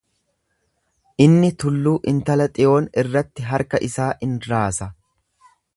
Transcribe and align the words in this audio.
Inni 1.25 1.51
tulluu 1.63 1.93
intala 2.13 2.49
Xiyoon 2.57 2.89
irratti 3.03 3.49
harka 3.53 3.85
isaa 3.91 4.13
in 4.29 4.37
raasa. 4.53 4.91